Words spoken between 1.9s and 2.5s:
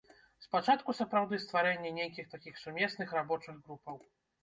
нейкіх